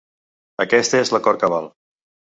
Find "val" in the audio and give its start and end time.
1.57-1.73